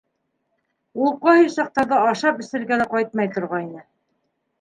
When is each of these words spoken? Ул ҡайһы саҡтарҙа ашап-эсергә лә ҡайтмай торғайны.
Ул 1.01 1.11
ҡайһы 1.25 1.43
саҡтарҙа 1.55 1.99
ашап-эсергә 2.13 2.79
лә 2.83 2.87
ҡайтмай 2.95 3.31
торғайны. 3.37 3.85